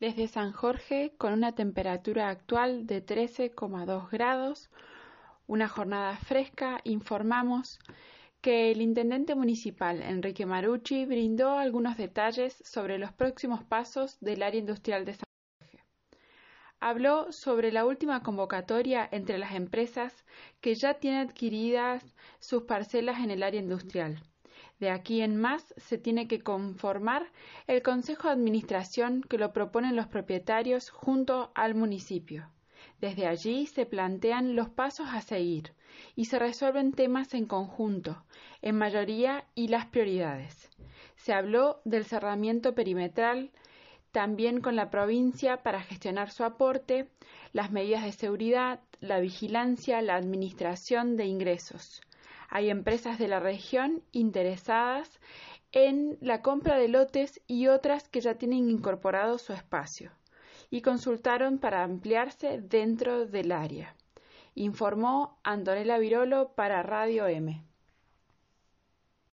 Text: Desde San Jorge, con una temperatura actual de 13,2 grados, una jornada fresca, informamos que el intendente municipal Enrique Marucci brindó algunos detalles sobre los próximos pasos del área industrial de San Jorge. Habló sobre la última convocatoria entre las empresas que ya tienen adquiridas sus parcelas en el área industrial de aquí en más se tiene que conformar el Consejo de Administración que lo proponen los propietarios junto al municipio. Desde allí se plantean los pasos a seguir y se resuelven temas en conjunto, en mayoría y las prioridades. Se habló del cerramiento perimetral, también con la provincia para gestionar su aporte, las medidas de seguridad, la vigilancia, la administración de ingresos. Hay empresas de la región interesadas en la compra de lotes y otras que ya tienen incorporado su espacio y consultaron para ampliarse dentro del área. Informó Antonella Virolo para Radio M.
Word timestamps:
Desde 0.00 0.28
San 0.28 0.52
Jorge, 0.52 1.12
con 1.18 1.34
una 1.34 1.52
temperatura 1.54 2.30
actual 2.30 2.86
de 2.86 3.04
13,2 3.04 4.08
grados, 4.08 4.70
una 5.46 5.68
jornada 5.68 6.16
fresca, 6.16 6.80
informamos 6.84 7.78
que 8.40 8.70
el 8.70 8.80
intendente 8.80 9.34
municipal 9.34 10.00
Enrique 10.00 10.46
Marucci 10.46 11.04
brindó 11.04 11.58
algunos 11.58 11.98
detalles 11.98 12.62
sobre 12.64 12.96
los 12.96 13.12
próximos 13.12 13.62
pasos 13.62 14.18
del 14.20 14.42
área 14.42 14.60
industrial 14.60 15.04
de 15.04 15.16
San 15.16 15.26
Jorge. 15.58 15.84
Habló 16.80 17.30
sobre 17.30 17.70
la 17.70 17.84
última 17.84 18.22
convocatoria 18.22 19.06
entre 19.12 19.36
las 19.36 19.52
empresas 19.52 20.24
que 20.62 20.76
ya 20.76 20.94
tienen 20.94 21.28
adquiridas 21.28 22.02
sus 22.38 22.62
parcelas 22.62 23.20
en 23.20 23.30
el 23.30 23.42
área 23.42 23.60
industrial 23.60 24.22
de 24.80 24.90
aquí 24.90 25.20
en 25.20 25.36
más 25.36 25.74
se 25.76 25.98
tiene 25.98 26.26
que 26.26 26.40
conformar 26.40 27.30
el 27.66 27.82
Consejo 27.82 28.28
de 28.28 28.34
Administración 28.34 29.22
que 29.22 29.38
lo 29.38 29.52
proponen 29.52 29.94
los 29.94 30.06
propietarios 30.06 30.88
junto 30.88 31.52
al 31.54 31.74
municipio. 31.74 32.48
Desde 32.98 33.26
allí 33.26 33.66
se 33.66 33.84
plantean 33.84 34.56
los 34.56 34.70
pasos 34.70 35.08
a 35.10 35.20
seguir 35.20 35.74
y 36.16 36.24
se 36.24 36.38
resuelven 36.38 36.92
temas 36.92 37.34
en 37.34 37.44
conjunto, 37.44 38.24
en 38.62 38.76
mayoría 38.76 39.44
y 39.54 39.68
las 39.68 39.86
prioridades. 39.86 40.70
Se 41.16 41.34
habló 41.34 41.82
del 41.84 42.06
cerramiento 42.06 42.74
perimetral, 42.74 43.50
también 44.12 44.60
con 44.62 44.76
la 44.76 44.90
provincia 44.90 45.62
para 45.62 45.82
gestionar 45.82 46.30
su 46.30 46.42
aporte, 46.42 47.08
las 47.52 47.70
medidas 47.70 48.04
de 48.04 48.12
seguridad, 48.12 48.80
la 49.00 49.20
vigilancia, 49.20 50.00
la 50.00 50.16
administración 50.16 51.16
de 51.16 51.26
ingresos. 51.26 52.00
Hay 52.50 52.68
empresas 52.68 53.18
de 53.18 53.28
la 53.28 53.38
región 53.38 54.02
interesadas 54.12 55.20
en 55.72 56.18
la 56.20 56.42
compra 56.42 56.76
de 56.76 56.88
lotes 56.88 57.40
y 57.46 57.68
otras 57.68 58.08
que 58.08 58.20
ya 58.20 58.34
tienen 58.34 58.68
incorporado 58.68 59.38
su 59.38 59.52
espacio 59.52 60.10
y 60.68 60.82
consultaron 60.82 61.58
para 61.58 61.84
ampliarse 61.84 62.60
dentro 62.60 63.26
del 63.26 63.52
área. 63.52 63.94
Informó 64.54 65.38
Antonella 65.44 65.98
Virolo 65.98 66.52
para 66.54 66.82
Radio 66.82 67.28
M. 67.28 67.62